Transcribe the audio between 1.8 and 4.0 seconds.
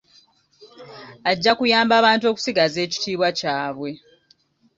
abantu okusigaza ekitiibwa kyabwe.